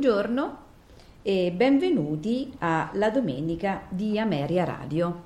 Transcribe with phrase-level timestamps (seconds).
[0.00, 0.58] Buongiorno
[1.20, 5.22] e benvenuti alla domenica di Ameria Radio.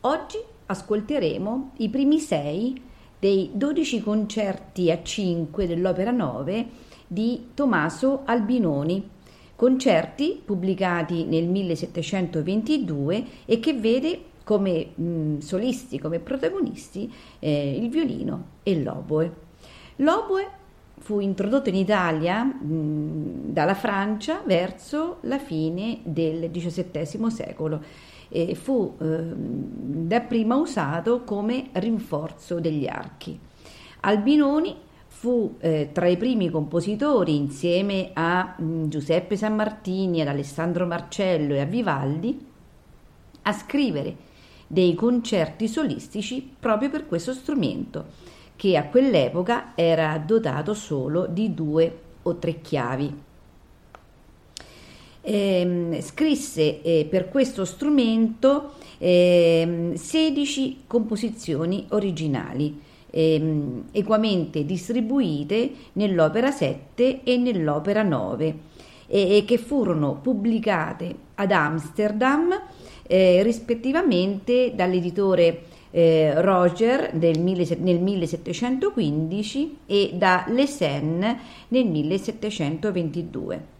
[0.00, 2.82] Oggi ascolteremo i primi sei
[3.18, 6.66] dei 12 concerti a 5 dell'Opera 9
[7.06, 9.06] di Tommaso Albinoni,
[9.54, 18.44] concerti pubblicati nel 1722 e che vede come mh, solisti, come protagonisti eh, il violino
[18.62, 19.48] e l'oboe.
[19.96, 20.59] L'oboe
[21.00, 27.82] fu introdotto in Italia mh, dalla Francia verso la fine del XVII secolo
[28.28, 33.38] e fu eh, dapprima usato come rinforzo degli archi.
[34.00, 41.54] Albinoni fu eh, tra i primi compositori insieme a mh, Giuseppe Sammartini, ad Alessandro Marcello
[41.54, 42.46] e a Vivaldi
[43.42, 44.28] a scrivere
[44.66, 48.29] dei concerti solistici proprio per questo strumento
[48.60, 53.16] che a quell'epoca era dotato solo di due o tre chiavi.
[55.22, 62.78] Eh, scrisse eh, per questo strumento eh, 16 composizioni originali,
[63.08, 68.58] ehm, equamente distribuite nell'opera 7 e nell'opera 9,
[69.06, 72.60] e che furono pubblicate ad Amsterdam
[73.06, 83.78] eh, rispettivamente dall'editore eh, Roger del, nel 1715 e da Lesen nel 1722.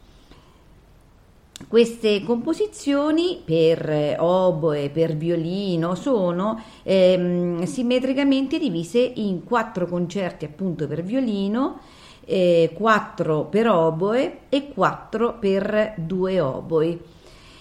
[1.69, 11.03] Queste composizioni per oboe, per violino sono ehm, simmetricamente divise in quattro concerti appunto per
[11.03, 11.81] violino,
[12.25, 16.99] eh, quattro per oboe e quattro per due oboi.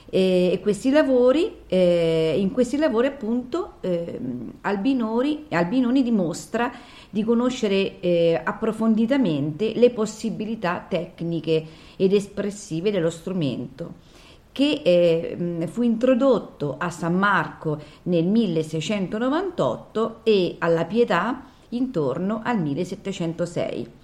[0.09, 4.19] E questi lavori, eh, in questi lavori appunto eh,
[4.61, 6.71] Albinoni, Albinoni, dimostra
[7.09, 11.65] di conoscere eh, approfonditamente le possibilità tecniche
[11.95, 14.07] ed espressive dello strumento
[14.51, 23.98] che eh, fu introdotto a San Marco nel 1698 e alla Pietà intorno al 1706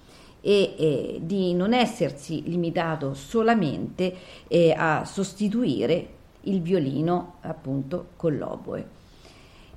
[0.47, 4.15] e eh, di non essersi limitato solamente
[4.47, 6.09] eh, a sostituire
[6.41, 8.87] il violino appunto con l'oboe.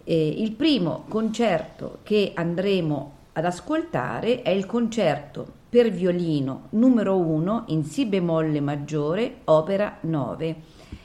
[0.05, 7.65] Eh, il primo concerto che andremo ad ascoltare è il concerto per violino numero 1
[7.69, 10.57] in Si bemolle maggiore, opera 9,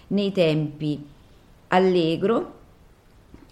[0.07, 1.07] nei tempi
[1.69, 2.53] allegro,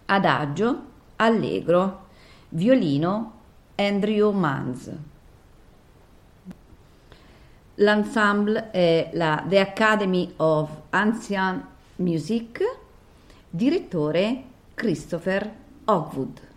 [0.07, 0.79] adagio,
[1.15, 2.07] allegro,
[2.49, 3.31] violino
[3.75, 4.91] Andrew Manz.
[7.81, 12.61] L'ensemble è la The Academy of Ancient Music,
[13.49, 14.43] direttore
[14.75, 15.51] Christopher
[15.85, 16.50] Hogwood.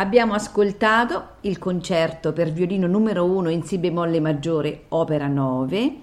[0.00, 5.96] Abbiamo ascoltato il concerto per violino numero 1 in Si bemolle maggiore, opera 9.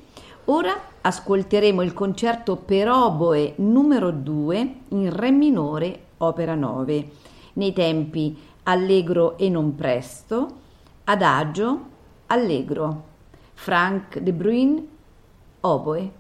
[0.46, 7.10] Ora ascolteremo il concerto per oboe numero 2 in Re minore, opera 9,
[7.54, 10.56] nei tempi allegro e non presto,
[11.06, 11.80] adagio,
[12.26, 13.04] allegro.
[13.54, 14.88] Frank de Bruyn,
[15.62, 16.12] oboe.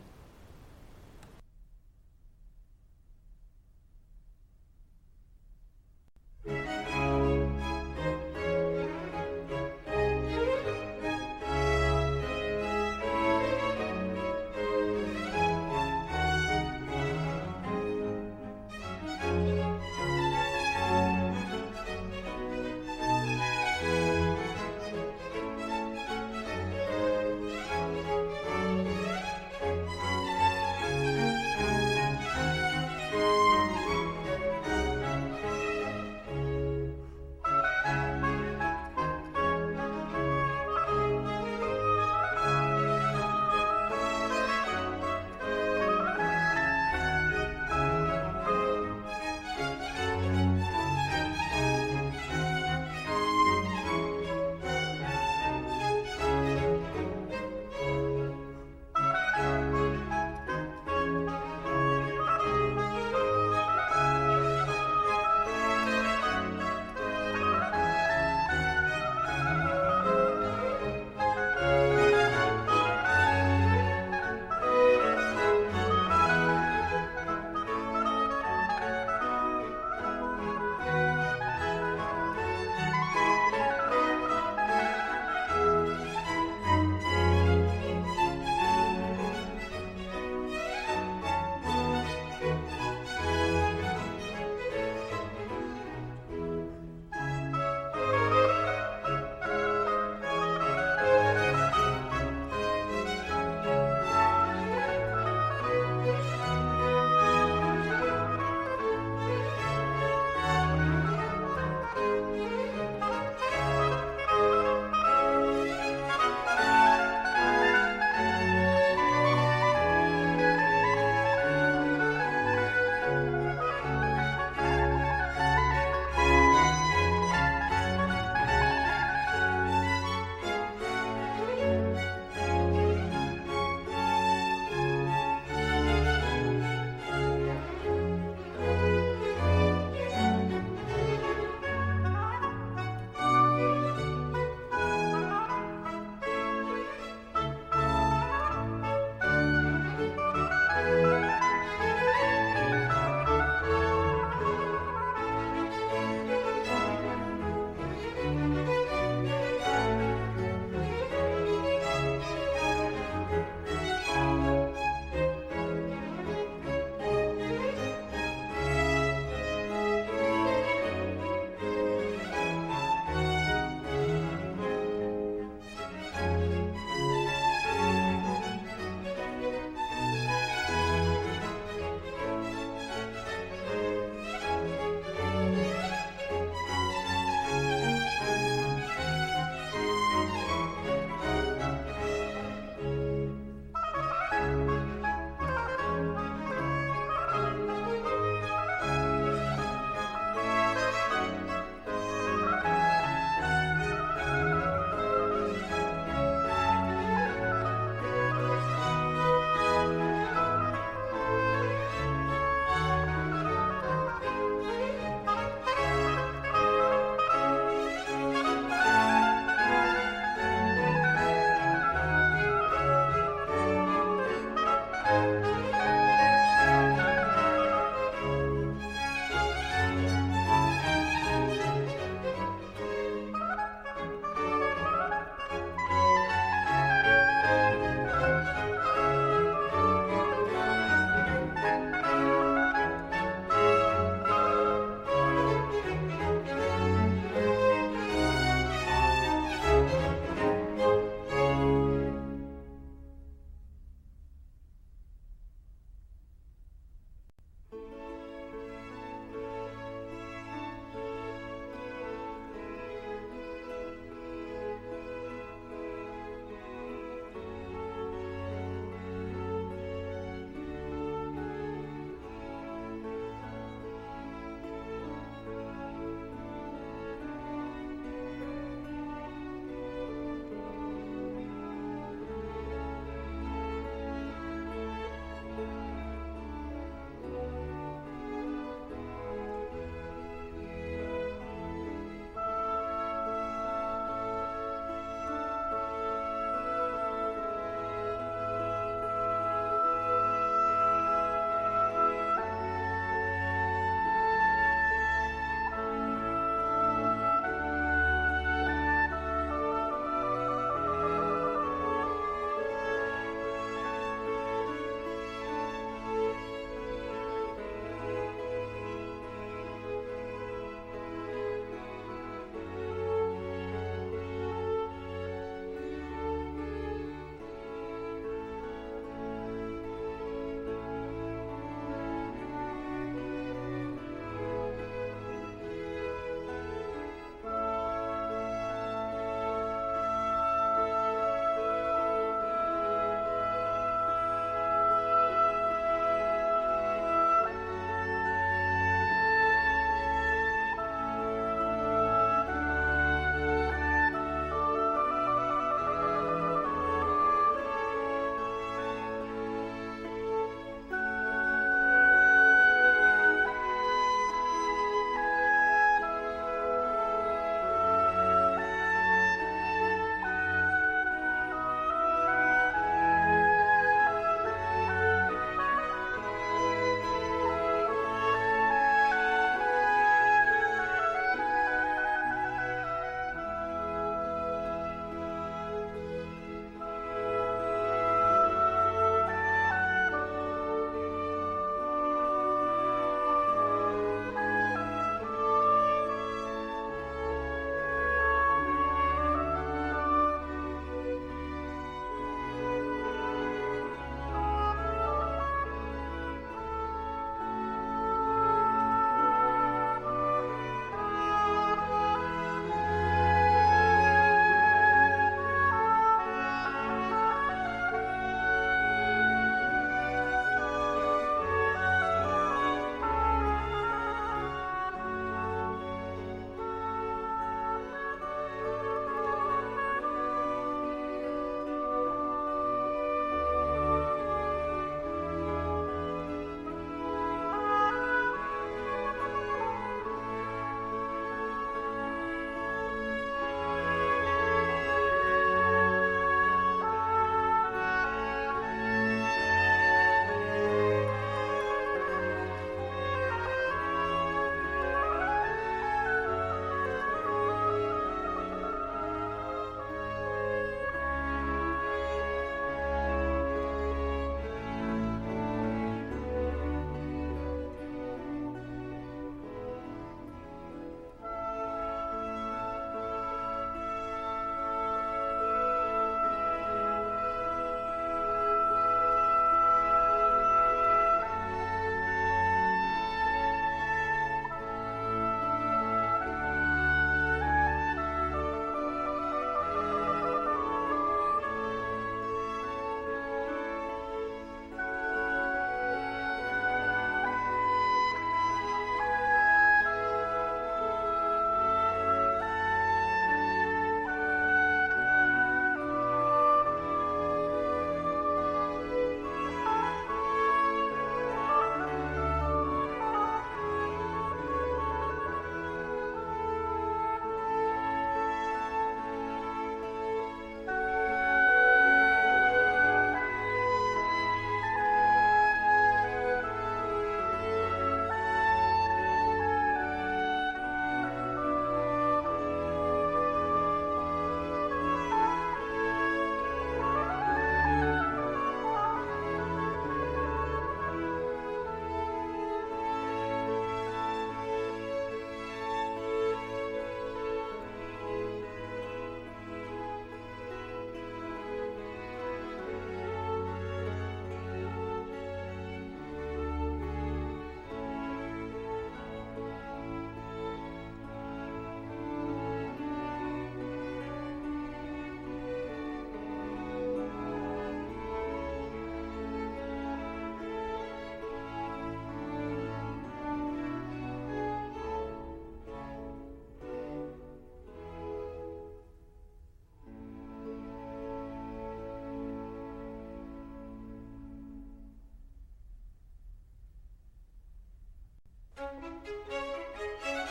[588.85, 590.24] Música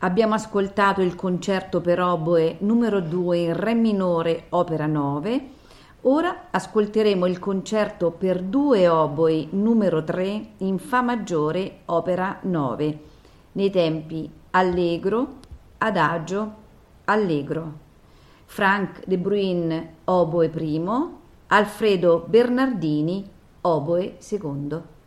[0.00, 5.50] Abbiamo ascoltato il concerto per oboe numero 2 in Re minore, opera 9.
[6.02, 13.00] Ora ascolteremo il concerto per due oboi numero 3 in Fa maggiore, opera 9,
[13.52, 15.38] nei tempi allegro,
[15.78, 16.54] adagio,
[17.06, 17.72] allegro.
[18.44, 23.28] Frank De Bruyn, oboe primo, Alfredo Bernardini,
[23.62, 24.97] oboe secondo.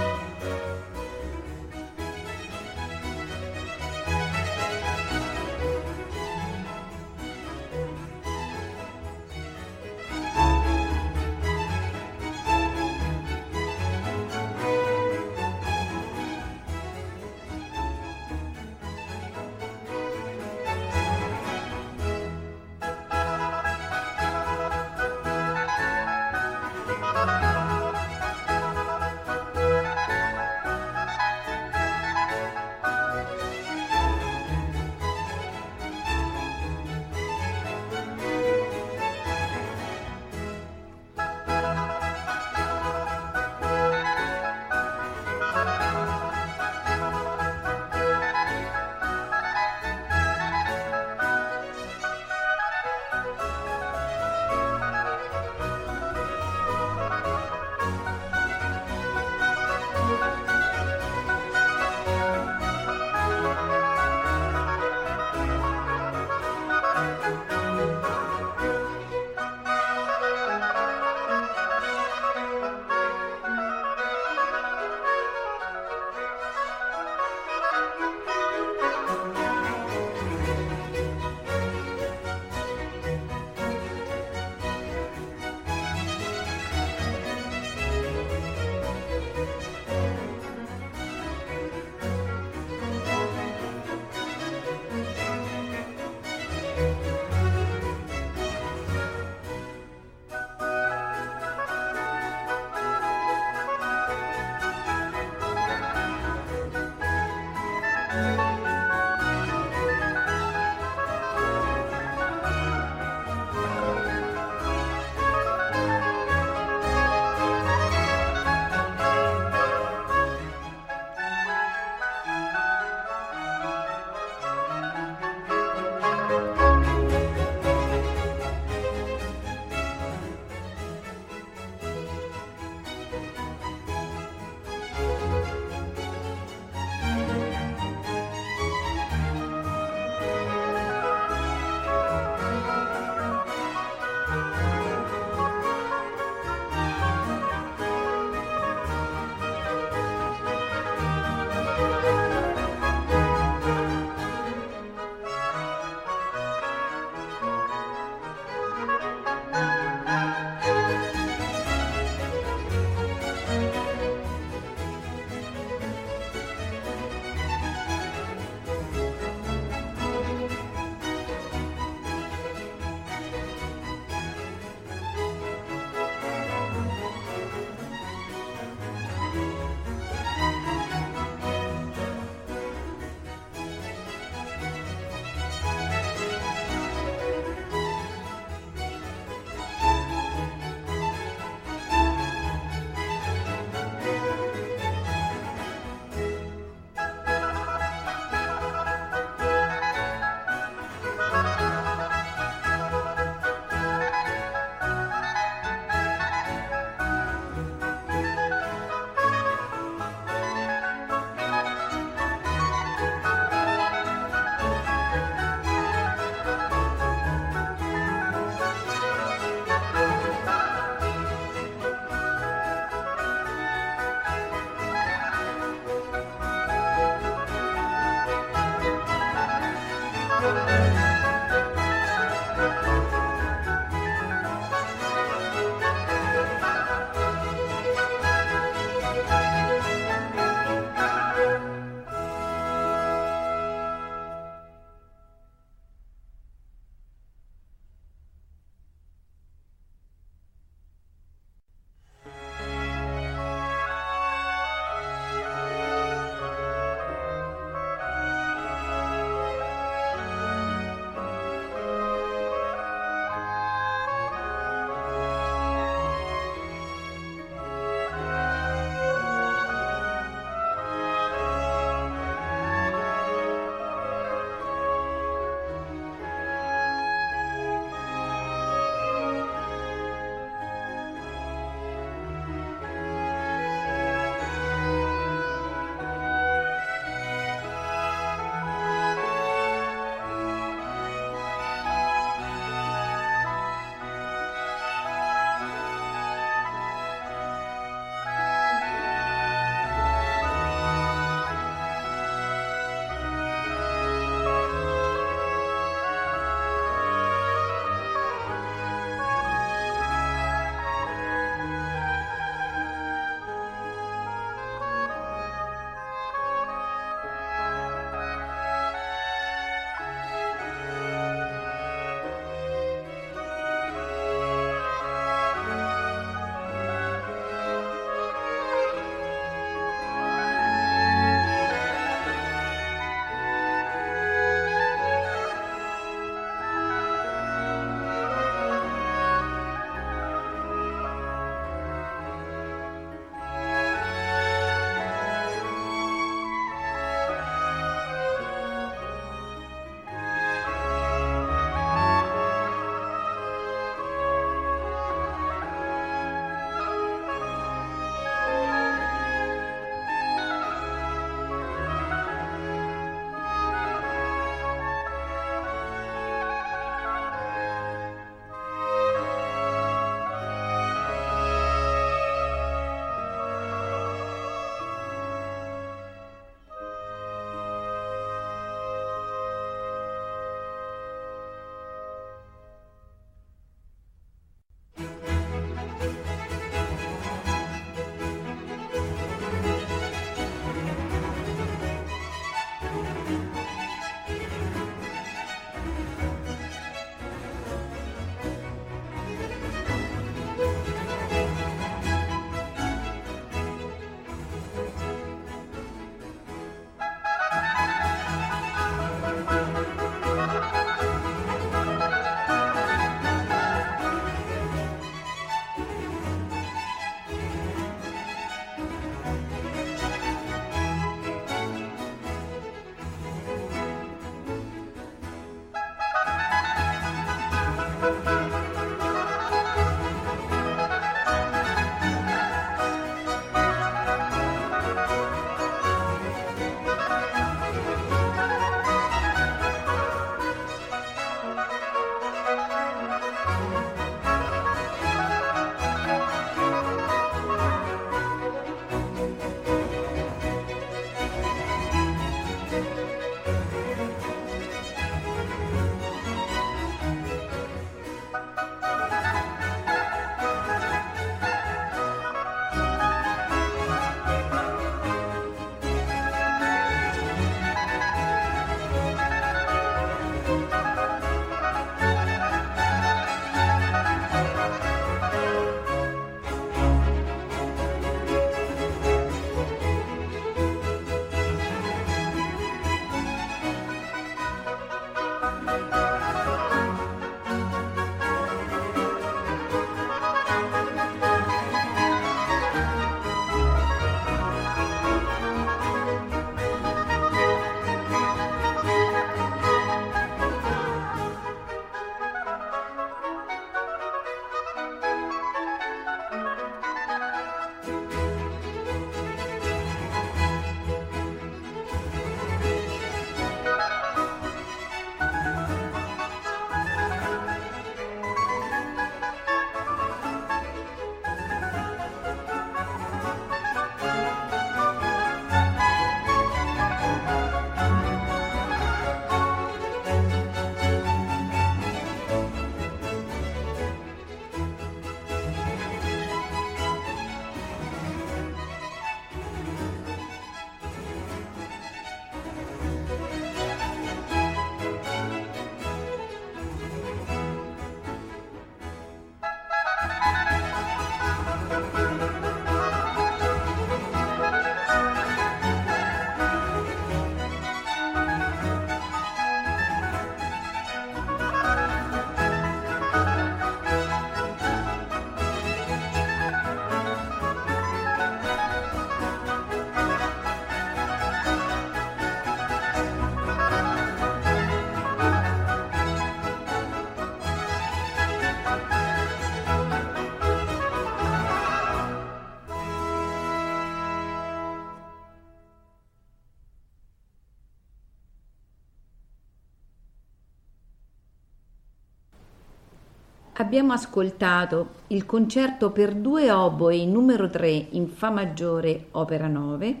[593.64, 600.00] abbiamo ascoltato il concerto per due oboe numero 3 in Fa maggiore, opera 9.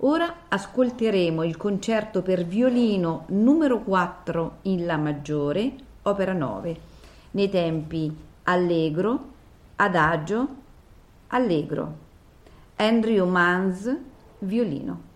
[0.00, 6.80] Ora ascolteremo il concerto per violino numero 4 in La maggiore, opera 9,
[7.30, 9.24] nei tempi allegro,
[9.76, 10.48] adagio,
[11.28, 11.94] allegro.
[12.76, 13.90] Andrew Manz,
[14.40, 15.06] violino.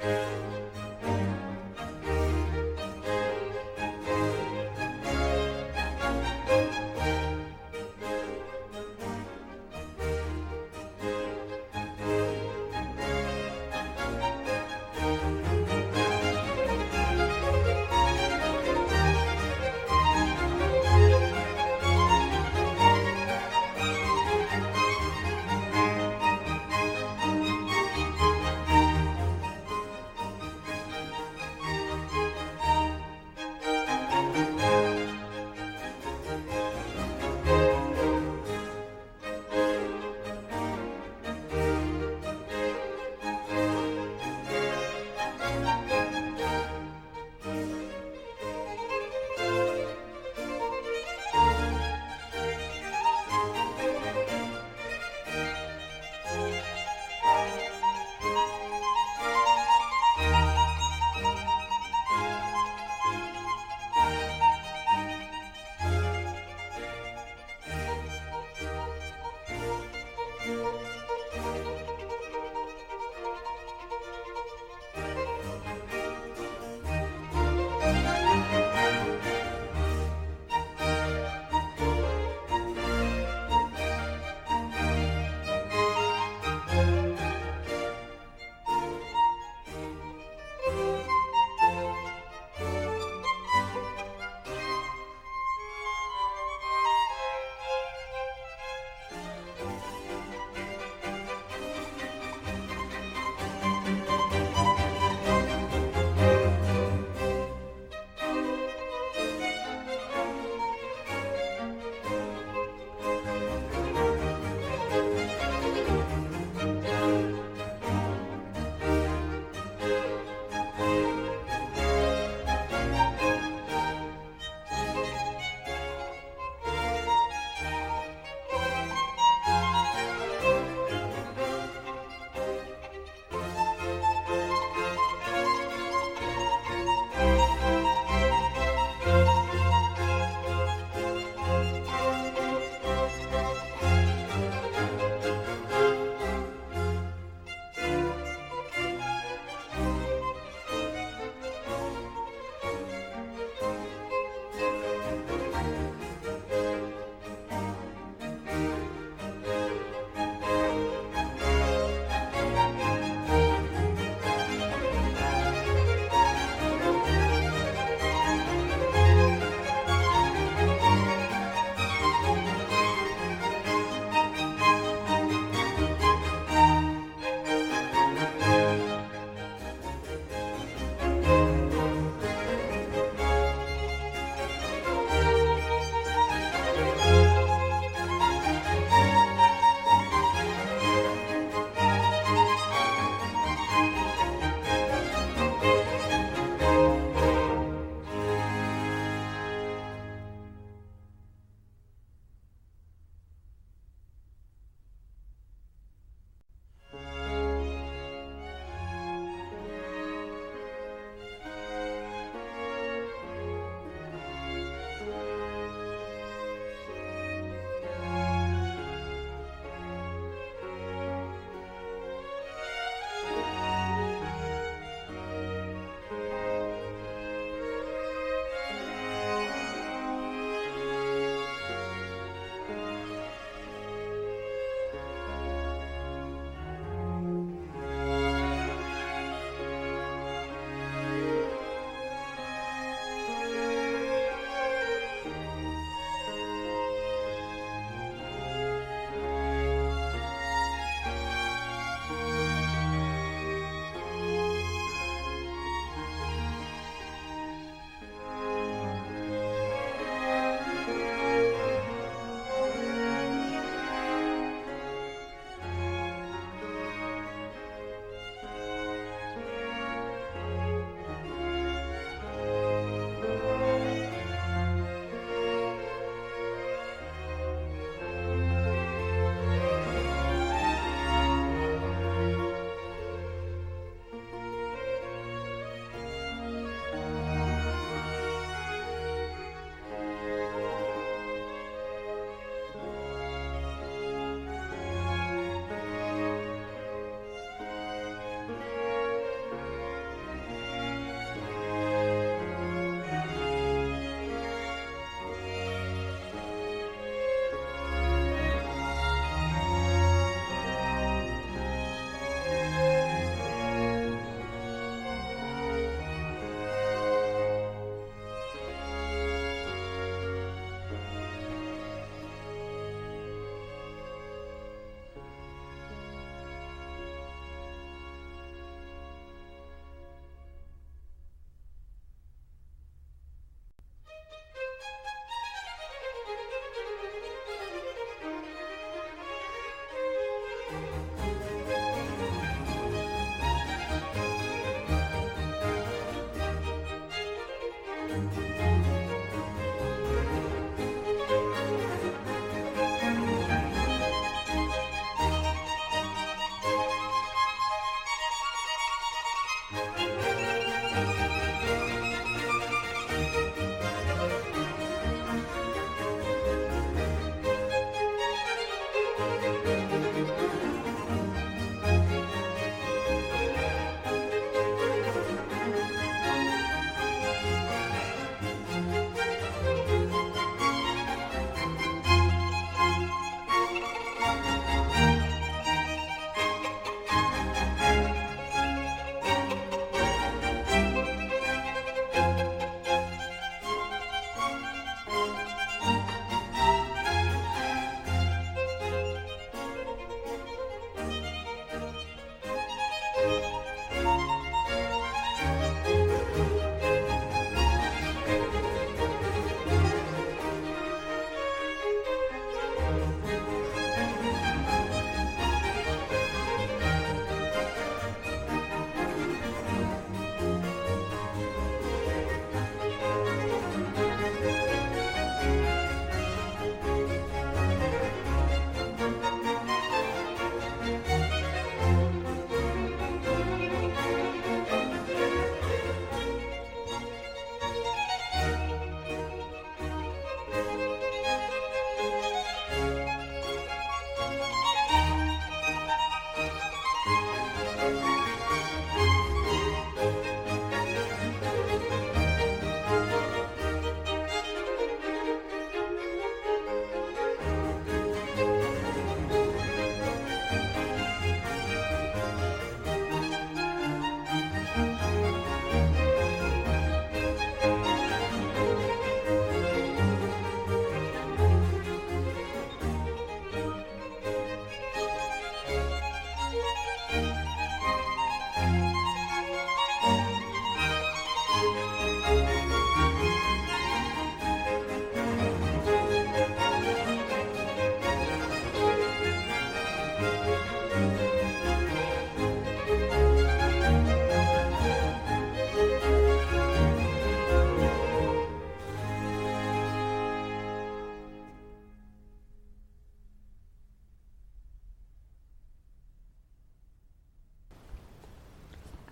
[0.00, 0.43] thank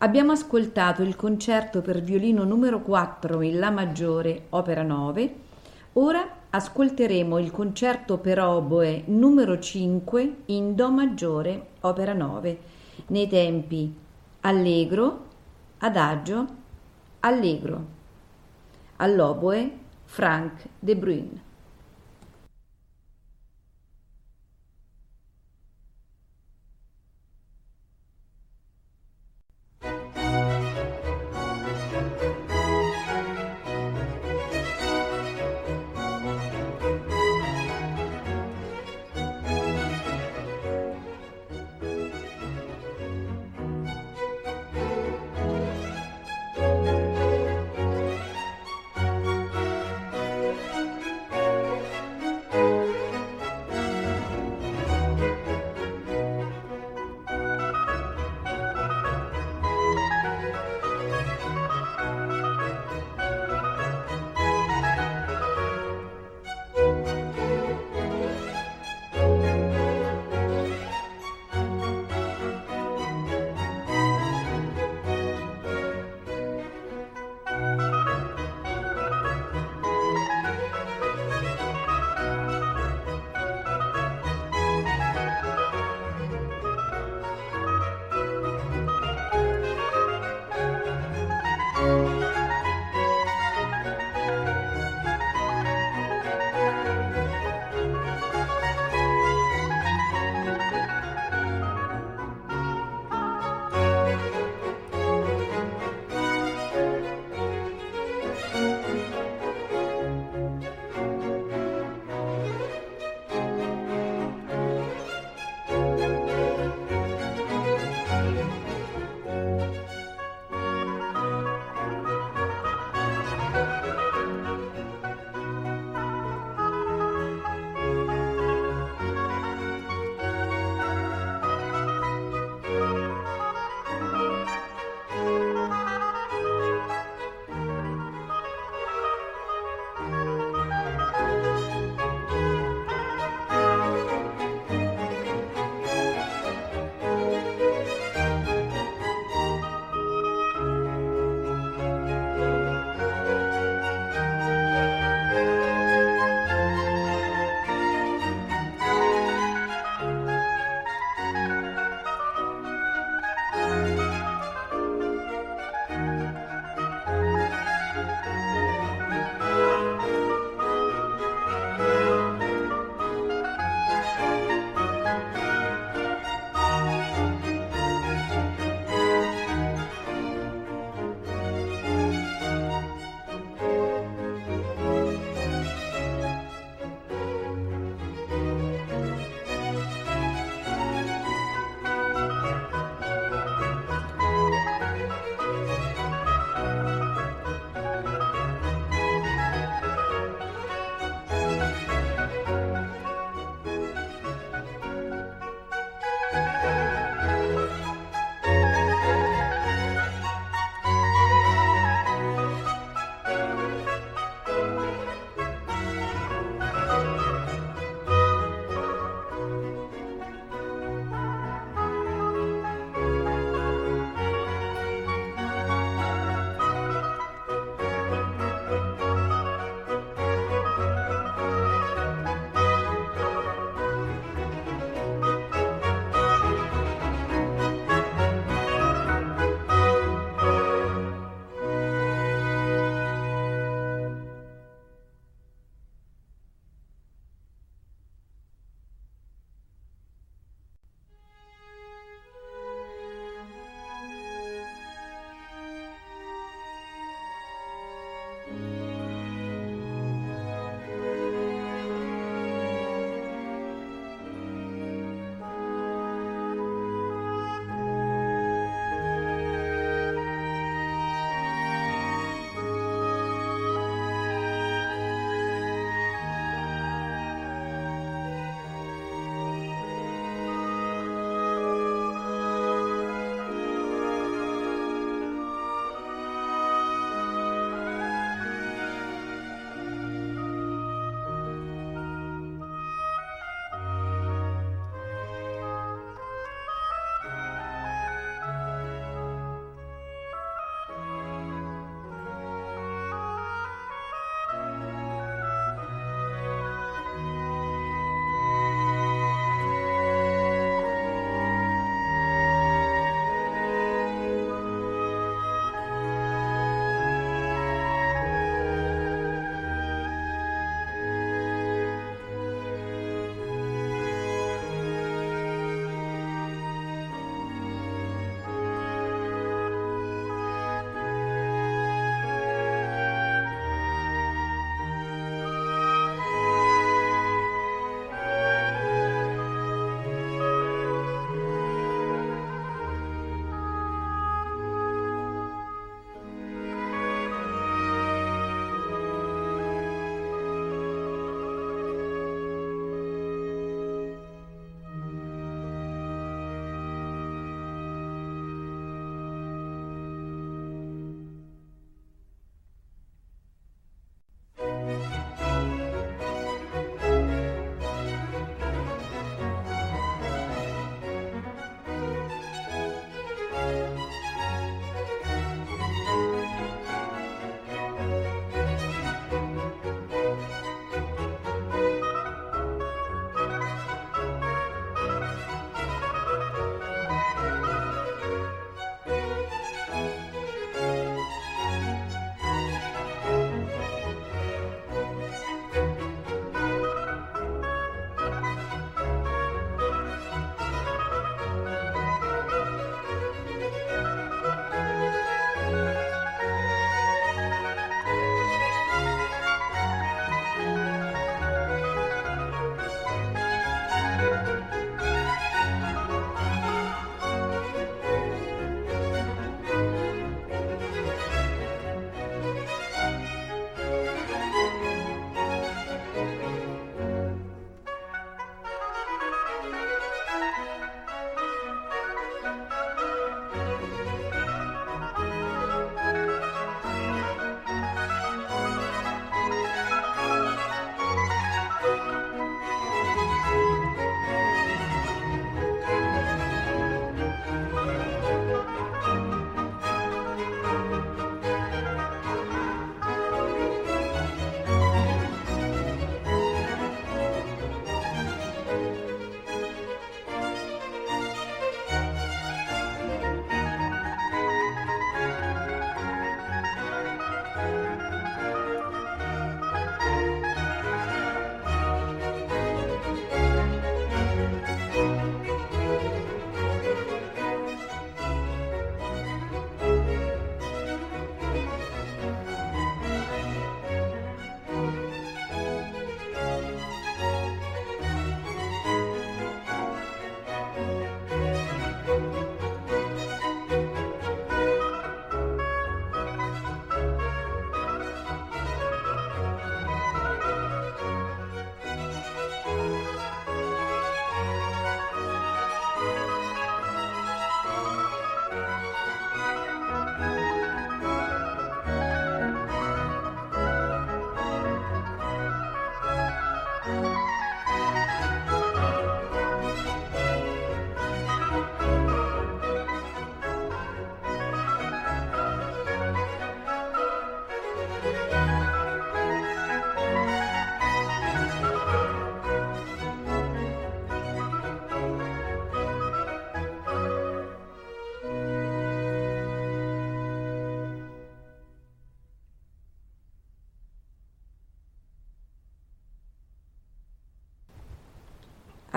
[0.02, 5.34] Abbiamo ascoltato il concerto per violino numero 4 in La maggiore, opera 9.
[5.92, 12.58] Ora ascolteremo il concerto per oboe numero 5 in Do maggiore, opera 9,
[13.06, 13.94] nei tempi
[14.40, 15.26] allegro,
[15.78, 16.46] adagio,
[17.20, 17.86] allegro.
[18.96, 21.41] All'oboe Frank De Bruyne.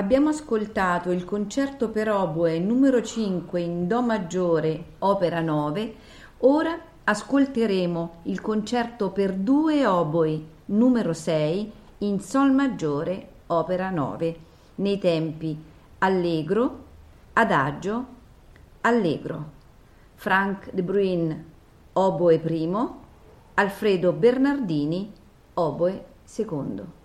[0.06, 5.96] Abbiamo ascoltato il concerto per oboe numero 5 in Do maggiore, opera 9.
[6.42, 14.38] Ora ascolteremo il concerto per due oboi numero 6 in Sol maggiore, opera 9,
[14.76, 15.60] nei tempi
[15.98, 16.84] allegro,
[17.34, 18.06] adagio,
[18.82, 19.50] allegro.
[20.14, 21.46] Frank de Bruyn,
[21.94, 23.00] oboe primo,
[23.56, 25.12] Alfredo Bernardini,
[25.56, 27.05] oboe secondo.